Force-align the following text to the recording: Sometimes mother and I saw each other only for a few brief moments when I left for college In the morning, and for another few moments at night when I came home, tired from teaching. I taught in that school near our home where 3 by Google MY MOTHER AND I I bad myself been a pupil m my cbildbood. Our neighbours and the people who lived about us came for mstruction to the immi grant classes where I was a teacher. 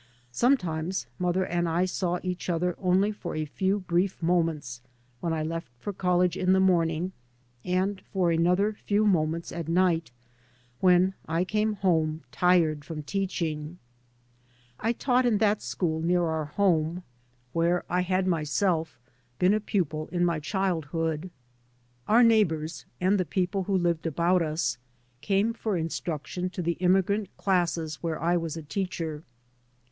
Sometimes 0.31 1.05
mother 1.19 1.45
and 1.45 1.69
I 1.69 1.85
saw 1.85 2.17
each 2.23 2.49
other 2.49 2.73
only 2.79 3.11
for 3.11 3.35
a 3.35 3.45
few 3.45 3.81
brief 3.81 4.19
moments 4.19 4.81
when 5.19 5.31
I 5.31 5.43
left 5.43 5.69
for 5.79 5.93
college 5.93 6.35
In 6.35 6.53
the 6.53 6.59
morning, 6.59 7.11
and 7.63 8.01
for 8.11 8.31
another 8.31 8.73
few 8.73 9.05
moments 9.05 9.51
at 9.51 9.67
night 9.67 10.09
when 10.79 11.13
I 11.27 11.43
came 11.43 11.73
home, 11.73 12.23
tired 12.31 12.83
from 12.83 13.03
teaching. 13.03 13.77
I 14.79 14.91
taught 14.91 15.23
in 15.27 15.37
that 15.37 15.61
school 15.61 16.01
near 16.01 16.23
our 16.25 16.45
home 16.45 17.03
where 17.53 17.81
3 17.81 17.85
by 17.87 18.01
Google 18.01 18.07
MY 18.07 18.07
MOTHER 18.07 18.07
AND 18.07 18.07
I 18.07 18.07
I 18.07 18.17
bad 18.21 18.27
myself 18.27 18.99
been 19.37 19.53
a 19.53 19.59
pupil 19.59 20.09
m 20.11 20.23
my 20.25 20.39
cbildbood. 20.39 21.29
Our 22.07 22.23
neighbours 22.23 22.85
and 22.99 23.19
the 23.19 23.25
people 23.25 23.65
who 23.65 23.77
lived 23.77 24.07
about 24.07 24.41
us 24.41 24.79
came 25.21 25.53
for 25.53 25.75
mstruction 25.77 26.51
to 26.53 26.63
the 26.63 26.79
immi 26.81 27.05
grant 27.05 27.37
classes 27.37 28.01
where 28.01 28.19
I 28.19 28.35
was 28.35 28.57
a 28.57 28.63
teacher. 28.63 29.23